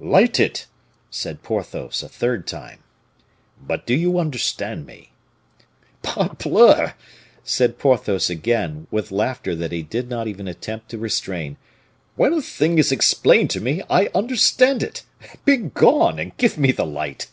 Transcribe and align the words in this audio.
"Light 0.00 0.40
it," 0.40 0.68
said 1.10 1.42
Porthos, 1.42 2.02
a 2.02 2.08
third 2.08 2.46
time. 2.46 2.78
"But 3.60 3.84
do 3.86 3.94
you 3.94 4.18
understand 4.18 4.86
me?" 4.86 5.12
"Parbleu!" 6.02 6.94
said 7.44 7.78
Porthos 7.78 8.30
again, 8.30 8.86
with 8.90 9.12
laughter 9.12 9.54
that 9.54 9.70
he 9.70 9.82
did 9.82 10.08
not 10.08 10.26
even 10.28 10.48
attempt 10.48 10.88
to 10.92 10.96
restrain, 10.98 11.58
"when 12.16 12.32
a 12.32 12.40
thing 12.40 12.78
is 12.78 12.90
explained 12.90 13.50
to 13.50 13.60
me 13.60 13.82
I 13.90 14.08
understand 14.14 14.82
it; 14.82 15.02
begone, 15.44 16.18
and 16.18 16.34
give 16.38 16.56
me 16.56 16.72
the 16.72 16.86
light." 16.86 17.26